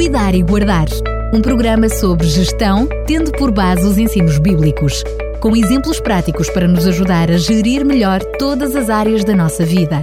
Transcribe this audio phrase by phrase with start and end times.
[0.00, 0.86] Cuidar e Guardar.
[1.30, 5.04] Um programa sobre gestão, tendo por base os ensinos bíblicos,
[5.42, 10.02] com exemplos práticos para nos ajudar a gerir melhor todas as áreas da nossa vida.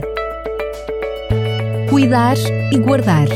[1.90, 2.38] Cuidar
[2.72, 3.28] e Guardar.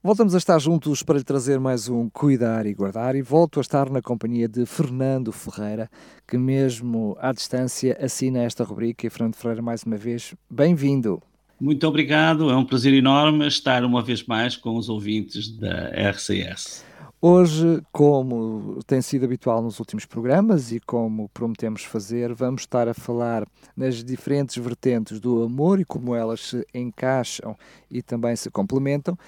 [0.00, 3.62] Voltamos a estar juntos para lhe trazer mais um Cuidar e Guardar e volto a
[3.62, 5.90] estar na companhia de Fernando Ferreira,
[6.24, 9.08] que mesmo à distância assina esta rubrica.
[9.08, 11.20] E Fernando Ferreira, mais uma vez, bem-vindo.
[11.60, 16.84] Muito obrigado, é um prazer enorme estar uma vez mais com os ouvintes da RCS.
[17.20, 22.94] Hoje, como tem sido habitual nos últimos programas e como prometemos fazer, vamos estar a
[22.94, 23.44] falar
[23.76, 27.56] nas diferentes vertentes do amor e como elas se encaixam
[27.90, 29.18] e também se complementam.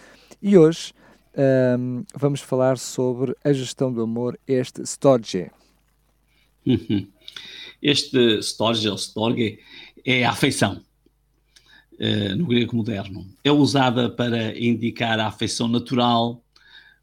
[0.41, 0.93] E hoje
[1.77, 5.51] um, vamos falar sobre a gestão do amor, este storge.
[7.83, 9.59] Este storge, ou storge,
[10.05, 10.83] é a afeição
[12.37, 13.27] no grego moderno.
[13.45, 16.43] É usada para indicar a afeição natural,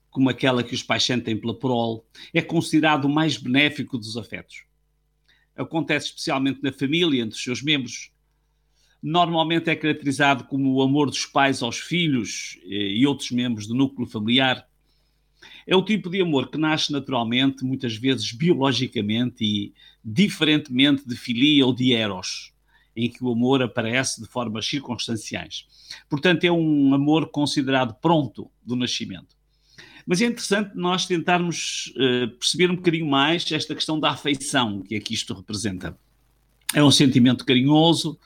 [0.09, 2.01] como aquela que os pais sentem pela prole.
[2.33, 4.63] É considerado o mais benéfico dos afetos.
[5.55, 8.11] Acontece especialmente na família, entre os seus membros.
[9.01, 13.75] Normalmente é caracterizado como o amor dos pais aos filhos uh, e outros membros do
[13.75, 14.67] núcleo familiar.
[15.67, 21.63] É o tipo de amor que nasce naturalmente, muitas vezes biologicamente e diferentemente de filia
[21.63, 22.56] ou de eros
[22.97, 25.65] em que o amor aparece de formas circunstanciais.
[26.09, 29.37] Portanto, é um amor considerado pronto do nascimento.
[30.05, 34.95] Mas é interessante nós tentarmos uh, perceber um bocadinho mais esta questão da afeição que
[34.95, 35.97] é que isto representa.
[36.73, 38.17] É um sentimento carinhoso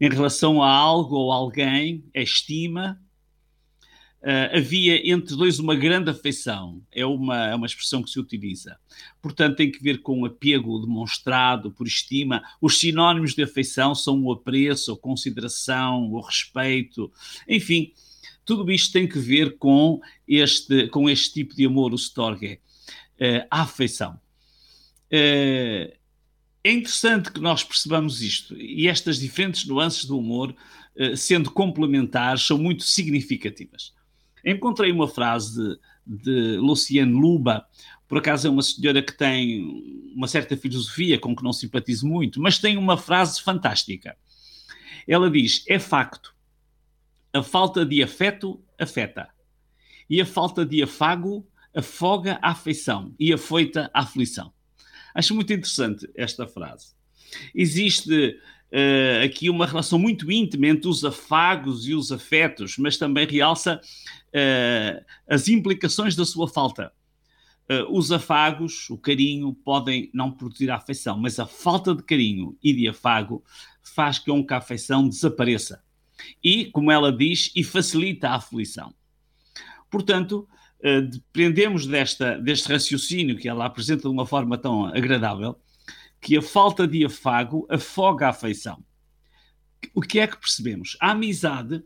[0.00, 3.00] em relação a algo ou alguém, é estima,
[4.22, 8.78] Uh, havia entre dois uma grande afeição, é uma, é uma expressão que se utiliza.
[9.22, 12.42] Portanto, tem que ver com apego demonstrado por estima.
[12.60, 17.10] Os sinónimos de afeição são o apreço, a consideração, o respeito,
[17.48, 17.94] enfim,
[18.44, 22.60] tudo isto tem que ver com este, com este tipo de amor, o storge,
[23.14, 24.20] uh, a afeição.
[25.10, 25.90] Uh,
[26.62, 30.54] é interessante que nós percebamos isto e estas diferentes nuances do humor,
[31.16, 33.94] sendo complementares, são muito significativas.
[34.44, 37.66] Encontrei uma frase de, de Luciane Luba,
[38.08, 42.40] por acaso é uma senhora que tem uma certa filosofia com que não simpatizo muito,
[42.40, 44.16] mas tem uma frase fantástica.
[45.06, 46.34] Ela diz: É facto,
[47.32, 49.28] a falta de afeto afeta,
[50.08, 54.52] e a falta de afago afoga a afeição e afoita a aflição.
[55.14, 56.94] Acho muito interessante esta frase.
[57.54, 58.38] Existe
[58.72, 63.80] uh, aqui uma relação muito íntima entre os afagos e os afetos, mas também realça
[63.80, 66.92] uh, as implicações da sua falta.
[67.68, 72.56] Uh, os afagos, o carinho, podem não produzir a afeição, mas a falta de carinho
[72.62, 73.44] e de afago
[73.82, 75.82] faz com que a afeição desapareça.
[76.42, 78.92] E, como ela diz, e facilita a aflição.
[79.90, 80.46] Portanto,
[81.10, 85.58] dependemos desta, deste raciocínio que ela apresenta de uma forma tão agradável,
[86.20, 88.84] que a falta de afago afoga a afeição.
[89.94, 90.96] O que é que percebemos?
[91.00, 91.82] A amizade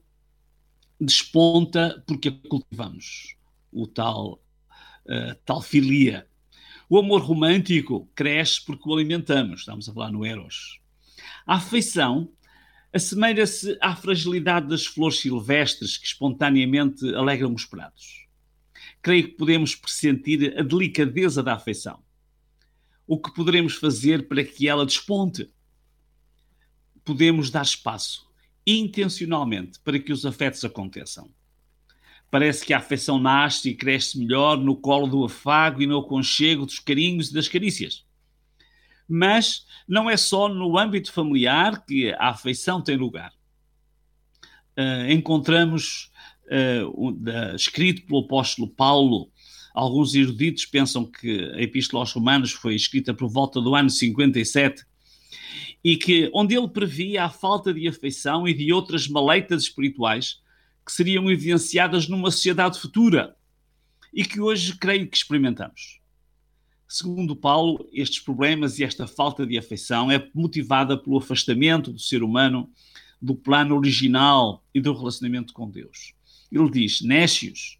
[1.00, 3.36] desponta porque a cultivamos,
[3.72, 4.42] o tal,
[5.06, 6.26] uh, tal filia.
[6.88, 10.80] O amor romântico cresce porque o alimentamos, estamos a falar no Eros.
[11.46, 12.30] A afeição
[12.92, 18.26] assemelha-se à fragilidade das flores silvestres que espontaneamente alegram os prados.
[19.02, 22.03] Creio que podemos pressentir a delicadeza da afeição.
[23.06, 25.50] O que poderemos fazer para que ela desponte?
[27.04, 28.26] Podemos dar espaço,
[28.66, 31.30] intencionalmente para que os afetos aconteçam.
[32.30, 36.64] Parece que a afeição nasce e cresce melhor no colo do afago e no aconchego
[36.64, 38.04] dos carinhos e das carícias.
[39.06, 43.32] Mas não é só no âmbito familiar que a afeição tem lugar.
[44.76, 46.10] Uh, encontramos,
[46.46, 49.30] uh, escrito pelo apóstolo Paulo,
[49.74, 54.86] alguns eruditos pensam que a Epístola aos Romanos foi escrita por volta do ano 57,
[55.82, 60.40] e que onde ele previa a falta de afeição e de outras maleitas espirituais
[60.86, 63.36] que seriam evidenciadas numa sociedade futura
[64.12, 66.00] e que hoje creio que experimentamos.
[66.86, 72.22] Segundo Paulo, estes problemas e esta falta de afeição é motivada pelo afastamento do ser
[72.22, 72.70] humano
[73.20, 76.14] do plano original e do relacionamento com Deus.
[76.52, 77.78] Ele diz: Nécios,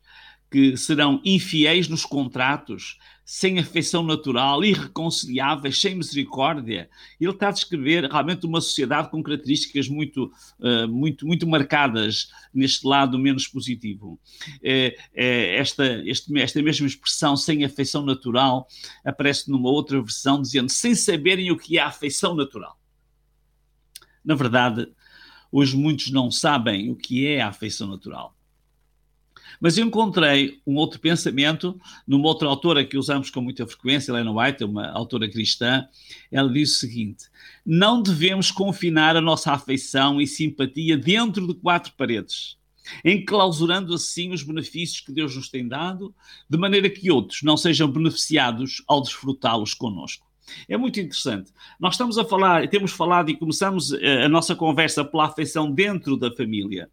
[0.55, 6.89] que serão infiéis nos contratos, sem afeição natural, irreconciliáveis, sem misericórdia.
[7.21, 10.31] Ele está a descrever realmente uma sociedade com características muito,
[10.61, 14.21] uh, muito, muito marcadas neste lado menos positivo.
[14.63, 18.69] Uh, uh, esta, este, esta mesma expressão, sem afeição natural,
[19.05, 22.79] aparece numa outra versão, dizendo sem saberem o que é a afeição natural.
[24.25, 24.87] Na verdade,
[25.57, 28.37] Hoje muitos não sabem o que é a afeição natural.
[29.65, 34.31] Mas eu encontrei um outro pensamento numa outra autora que usamos com muita frequência, Helena
[34.31, 35.89] White, uma autora cristã.
[36.31, 37.31] Ela diz o seguinte:
[37.65, 42.59] não devemos confinar a nossa afeição e simpatia dentro de quatro paredes,
[43.03, 46.15] enclausurando assim os benefícios que Deus nos tem dado,
[46.47, 50.27] de maneira que outros não sejam beneficiados ao desfrutá-los conosco.
[50.69, 51.53] É muito interessante.
[51.81, 56.17] Nós estamos a falar, temos falado e começamos eh, a nossa conversa pela afeição dentro
[56.17, 56.91] da família,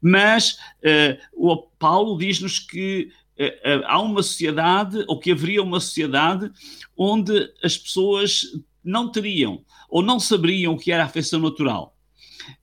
[0.00, 6.50] mas uh, o Paulo diz-nos que uh, há uma sociedade, ou que haveria uma sociedade,
[6.96, 8.42] onde as pessoas
[8.84, 11.96] não teriam ou não saberiam o que era afeição natural.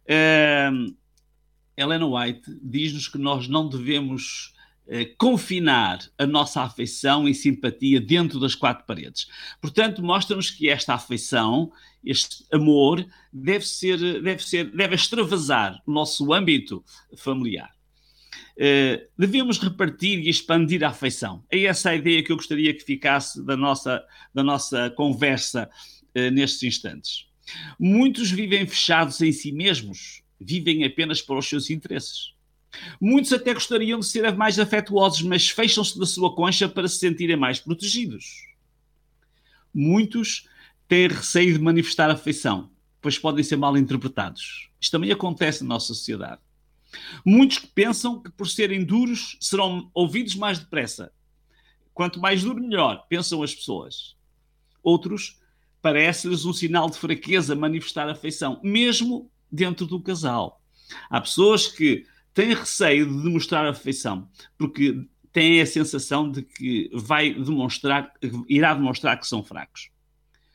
[0.06, 0.96] Uh,
[1.76, 4.54] Helena White diz-nos que nós não devemos
[5.18, 9.28] confinar a nossa afeição e simpatia dentro das quatro paredes.
[9.62, 11.72] Portanto, mostra-nos que esta afeição,
[12.04, 16.84] este amor, deve ser, deve ser, deve extravasar o nosso âmbito
[17.18, 17.70] familiar.
[18.58, 21.44] Uh, devemos repartir e expandir a afeição.
[21.52, 24.04] É essa a ideia que eu gostaria que ficasse da nossa,
[24.34, 25.70] da nossa conversa
[26.16, 27.28] uh, nestes instantes.
[27.80, 32.34] Muitos vivem fechados em si mesmos, vivem apenas para os seus interesses.
[33.00, 37.36] Muitos até gostariam de ser mais afetuosos, mas fecham-se da sua concha para se sentirem
[37.36, 38.46] mais protegidos.
[39.74, 40.48] Muitos
[40.88, 42.72] têm receio de manifestar afeição,
[43.02, 44.70] pois podem ser mal interpretados.
[44.80, 46.42] Isto também acontece na nossa sociedade.
[47.26, 51.12] Muitos pensam que por serem duros serão ouvidos mais depressa.
[51.94, 54.16] Quanto mais duro, melhor, pensam as pessoas.
[54.84, 55.40] Outros
[55.82, 60.62] parece-lhes um sinal de fraqueza manifestar afeição, mesmo dentro do casal.
[61.10, 62.06] Há pessoas que
[62.38, 64.30] têm receio de demonstrar afeição,
[64.60, 65.04] porque
[65.34, 68.14] têm a sensação de que vai demonstrar,
[68.48, 69.90] irá demonstrar que são fracos.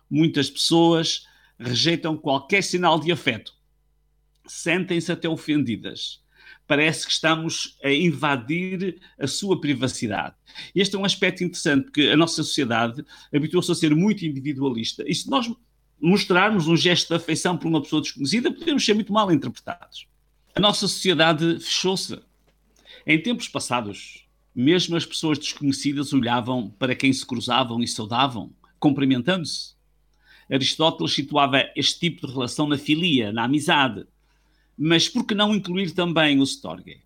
[0.09, 1.27] Muitas pessoas
[1.59, 3.53] rejeitam qualquer sinal de afeto,
[4.47, 6.23] sentem-se até ofendidas.
[6.69, 10.37] Parece que estamos a invadir a sua privacidade.
[10.73, 15.03] Este é um aspecto interessante, porque a nossa sociedade habituou-se a ser muito individualista.
[15.05, 15.53] E se nós
[16.01, 20.12] mostrarmos um gesto de afeição por uma pessoa desconhecida, podemos ser muito mal interpretados.
[20.55, 22.21] A nossa sociedade fechou-se.
[23.07, 29.75] Em tempos passados, mesmo as pessoas desconhecidas olhavam para quem se cruzavam e saudavam, cumprimentando-se.
[30.51, 34.05] Aristóteles situava este tipo de relação na filia, na amizade.
[34.77, 37.01] Mas por que não incluir também o storge?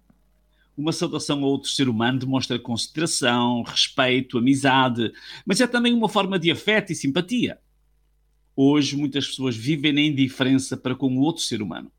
[0.77, 5.13] Uma saudação a outro ser humano demonstra consideração, respeito, amizade,
[5.47, 7.61] mas é também uma forma de afeto e simpatia.
[8.57, 11.93] Hoje, muitas pessoas vivem na indiferença para com o outro ser humano.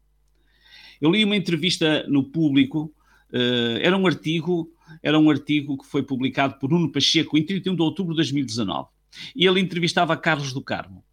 [1.01, 2.93] Eu li uma entrevista no público,
[3.31, 4.71] uh, era um artigo,
[5.01, 8.89] era um artigo que foi publicado por Nuno Pacheco em 31 de outubro de 2019.
[9.35, 11.03] E ele entrevistava Carlos do Carmo.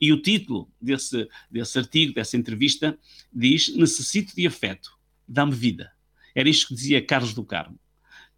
[0.00, 2.98] E o título desse, desse artigo, dessa entrevista,
[3.32, 5.90] diz: Necessito de afeto, dá-me vida.
[6.34, 7.78] Era isto que dizia Carlos do Carmo.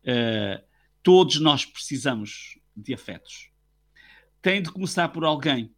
[0.03, 0.63] Uh,
[1.03, 3.51] todos nós precisamos de afetos.
[4.41, 5.73] Tem de começar por alguém.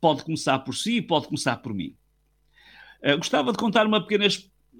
[0.00, 1.96] Pode começar por si, pode começar por mim.
[3.04, 4.26] Uh, gostava de contar uma pequena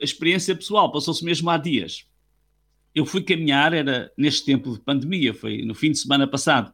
[0.00, 2.06] experiência pessoal, passou-se mesmo há dias.
[2.94, 6.72] Eu fui caminhar, era neste tempo de pandemia, foi no fim de semana passado.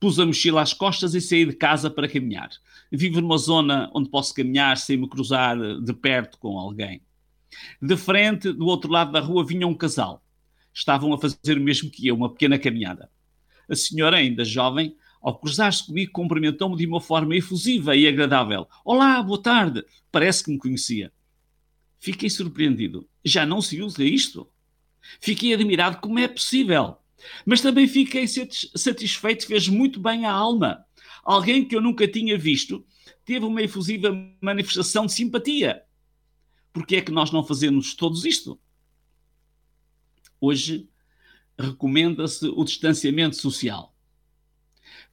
[0.00, 2.50] Pus a mochila às costas e saí de casa para caminhar.
[2.90, 7.02] Vivo numa zona onde posso caminhar sem me cruzar de perto com alguém.
[7.80, 10.22] De frente, do outro lado da rua, vinha um casal.
[10.72, 13.10] Estavam a fazer o mesmo que eu, uma pequena caminhada.
[13.68, 18.68] A senhora, ainda jovem, ao cruzar-se comigo, cumprimentou-me de uma forma efusiva e agradável.
[18.84, 19.82] Olá, boa tarde.
[20.12, 21.10] Parece que me conhecia.
[21.98, 23.08] Fiquei surpreendido.
[23.24, 24.46] Já não se usa isto?
[25.22, 26.98] Fiquei admirado como é possível.
[27.46, 30.84] Mas também fiquei satisfeito, fez muito bem à alma.
[31.22, 32.84] Alguém que eu nunca tinha visto
[33.24, 35.84] teve uma efusiva manifestação de simpatia.
[36.70, 38.60] Por que é que nós não fazemos todos isto?
[40.38, 40.86] Hoje
[41.58, 43.93] recomenda-se o distanciamento social.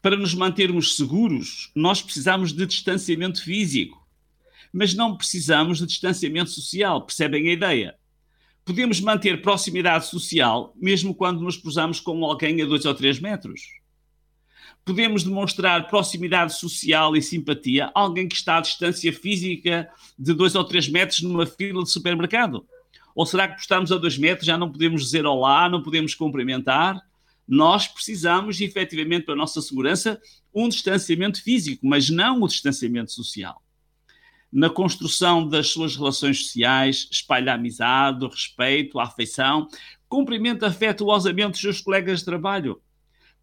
[0.01, 4.03] Para nos mantermos seguros, nós precisamos de distanciamento físico,
[4.74, 7.05] mas não precisamos de distanciamento social.
[7.05, 7.96] Percebem a ideia?
[8.65, 13.62] Podemos manter proximidade social mesmo quando nos cruzamos com alguém a dois ou três metros.
[14.84, 20.55] Podemos demonstrar proximidade social e simpatia a alguém que está à distância física de dois
[20.55, 22.65] ou três metros numa fila de supermercado.
[23.13, 26.15] Ou será que por estarmos a dois metros já não podemos dizer olá, não podemos
[26.15, 27.00] cumprimentar?
[27.51, 30.22] Nós precisamos, efetivamente, para a nossa segurança,
[30.55, 33.62] um distanciamento físico, mas não o distanciamento social.
[34.50, 39.67] Na construção das suas relações sociais, espalha a amizade, respeito, a afeição,
[40.08, 42.81] cumprimenta afetuosamente os seus colegas de trabalho.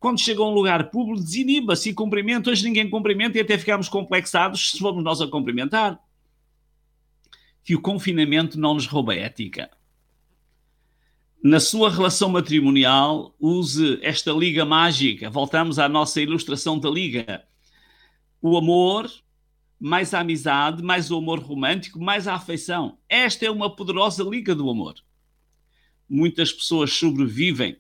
[0.01, 2.49] Quando chega a um lugar público, desiniba-se e cumprimenta.
[2.49, 6.01] Hoje ninguém cumprimenta e até ficamos complexados se formos nós a cumprimentar.
[7.63, 9.69] que o confinamento não nos rouba ética.
[11.43, 15.31] Na sua relação matrimonial, use esta liga mágica.
[15.31, 17.45] Voltamos à nossa ilustração da liga.
[18.43, 19.09] O amor,
[19.79, 22.99] mais a amizade, mais o amor romântico, mais a afeição.
[23.09, 24.97] Esta é uma poderosa liga do amor.
[26.09, 27.79] Muitas pessoas sobrevivem,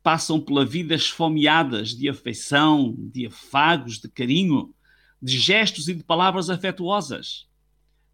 [0.00, 4.72] passam pela vida esfomeadas de afeição, de afagos, de carinho,
[5.20, 7.48] de gestos e de palavras afetuosas.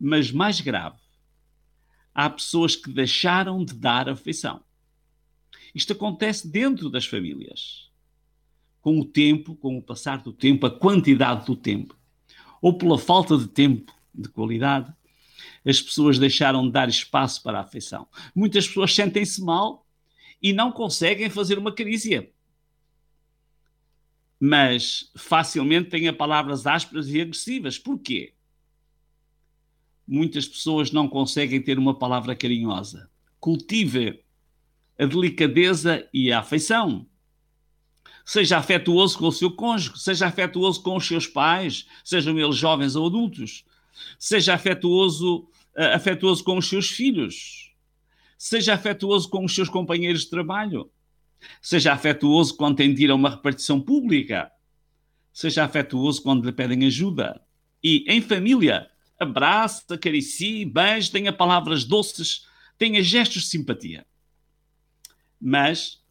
[0.01, 1.02] Mas mais grave,
[2.15, 4.63] há pessoas que deixaram de dar afeição.
[5.75, 7.91] Isto acontece dentro das famílias.
[8.81, 11.97] Com o tempo, com o passar do tempo, a quantidade do tempo,
[12.61, 14.93] ou pela falta de tempo de qualidade,
[15.65, 18.07] as pessoas deixaram de dar espaço para a afeição.
[18.35, 19.87] Muitas pessoas sentem-se mal
[20.43, 22.31] e não conseguem fazer uma carícia.
[24.39, 27.79] Mas facilmente têm palavras ásperas e agressivas.
[27.79, 28.35] Porquê?
[30.13, 33.09] Muitas pessoas não conseguem ter uma palavra carinhosa.
[33.41, 34.23] Cultive
[34.99, 37.07] a delicadeza e a afeição.
[38.23, 42.95] Seja afetuoso com o seu cônjuge, seja afetuoso com os seus pais, sejam eles jovens
[42.95, 43.65] ou adultos.
[44.19, 47.73] Seja afetuoso, uh, afetuoso com os seus filhos.
[48.37, 50.91] Seja afetuoso com os seus companheiros de trabalho.
[51.63, 54.53] Seja afetuoso quando tem de ir a uma repartição pública.
[55.33, 57.41] Seja afetuoso quando lhe pedem ajuda.
[57.83, 58.92] E em família,
[59.23, 64.07] abrace, acaricie, beije, tenha palavras doces, tenha gestos de simpatia.
[65.41, 66.03] Mas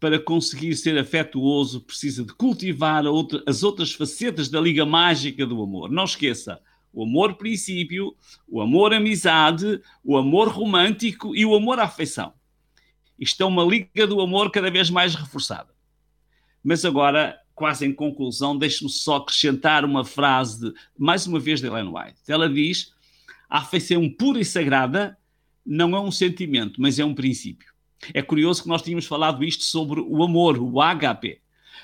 [0.00, 5.60] para conseguir ser afetuoso, precisa de cultivar outra, as outras facetas da liga mágica do
[5.60, 5.90] amor.
[5.90, 6.60] Não esqueça,
[6.92, 12.32] o amor princípio, o amor amizade, o amor romântico e o amor afeição.
[13.18, 15.74] Isto é uma liga do amor cada vez mais reforçada.
[16.62, 21.66] Mas agora, quase em conclusão, deixe-me só acrescentar uma frase, de, mais uma vez, de
[21.66, 22.20] Ellen White.
[22.28, 22.92] Ela diz:
[23.50, 25.18] a afeição pura e sagrada
[25.66, 27.68] não é um sentimento, mas é um princípio.
[28.14, 31.40] É curioso que nós tínhamos falado isto sobre o amor, o HP.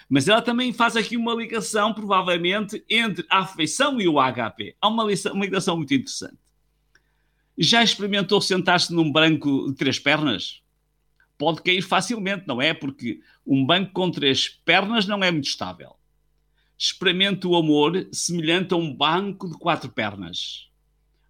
[0.08, 4.76] Mas ela também faz aqui uma ligação, provavelmente, entre a afeição e o HP.
[4.80, 6.38] Há uma ligação, uma ligação muito interessante.
[7.58, 10.62] Já experimentou sentar-se num banco de três pernas?
[11.36, 12.72] Pode cair facilmente, não é?
[12.72, 15.96] Porque um banco com três pernas não é muito estável.
[16.78, 20.68] Experimente o amor semelhante a um banco de quatro pernas.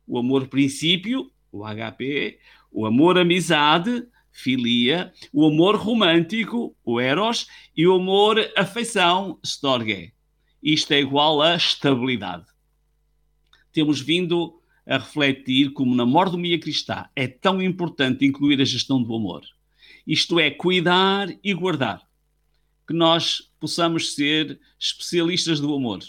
[0.06, 2.38] O amor princípio, o HP,
[2.70, 7.46] o amor amizade, filia, o amor romântico, o eros,
[7.76, 10.12] e o amor afeição, storge.
[10.62, 12.46] Isto é igual a estabilidade.
[13.72, 19.14] Temos vindo a refletir como na mordomia cristã é tão importante incluir a gestão do
[19.14, 19.42] amor.
[20.06, 22.02] Isto é, cuidar e guardar.
[22.86, 26.00] Que nós possamos ser especialistas do amor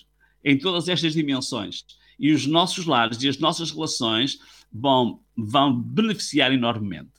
[0.44, 1.86] em todas estas dimensões.
[2.20, 4.40] E os nossos lares e as nossas relações
[4.72, 7.16] vão, vão beneficiar enormemente.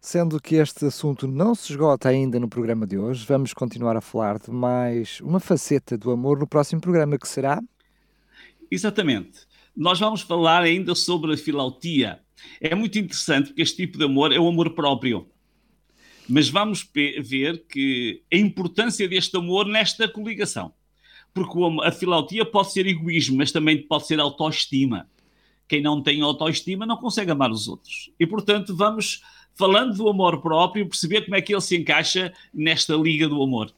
[0.00, 4.00] Sendo que este assunto não se esgota ainda no programa de hoje, vamos continuar a
[4.00, 7.60] falar de mais uma faceta do amor no próximo programa, que será?
[8.70, 9.40] Exatamente.
[9.76, 12.20] Nós vamos falar ainda sobre a filautia.
[12.60, 15.28] É muito interessante porque este tipo de amor é o amor próprio.
[16.28, 20.72] Mas vamos ver que a importância deste amor nesta coligação.
[21.32, 25.08] Porque a filautia pode ser egoísmo, mas também pode ser autoestima.
[25.68, 28.10] Quem não tem autoestima não consegue amar os outros.
[28.18, 29.22] E, portanto, vamos
[29.54, 33.72] falando do amor próprio, perceber como é que ele se encaixa nesta liga do amor.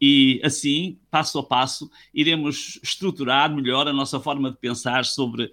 [0.00, 5.50] E assim, passo a passo, iremos estruturar melhor a nossa forma de pensar sobre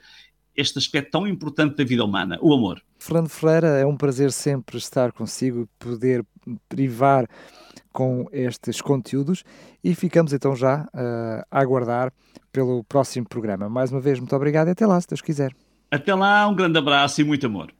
[0.55, 2.81] este aspecto tão importante da vida humana, o amor.
[2.99, 6.25] Fernando Ferreira, é um prazer sempre estar consigo, poder
[6.67, 7.27] privar
[7.91, 9.43] com estes conteúdos
[9.83, 12.11] e ficamos então já uh, a aguardar
[12.51, 13.69] pelo próximo programa.
[13.69, 15.51] Mais uma vez, muito obrigado e até lá, se Deus quiser.
[15.89, 17.71] Até lá, um grande abraço e muito amor.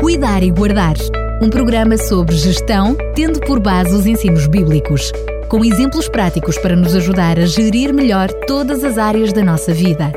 [0.00, 0.96] Cuidar e Guardar
[1.42, 5.12] um programa sobre gestão, tendo por base os ensinos bíblicos,
[5.50, 10.12] com exemplos práticos para nos ajudar a gerir melhor todas as áreas da nossa vida.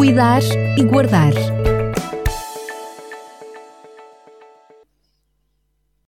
[0.00, 0.40] Cuidar
[0.78, 1.59] e Guardar